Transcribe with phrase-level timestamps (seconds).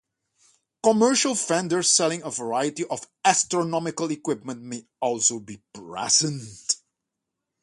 [0.81, 6.77] Commercial vendors selling a variety of astronomical equipment may also be present.